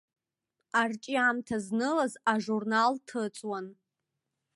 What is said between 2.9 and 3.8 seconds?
ҭыҵуан.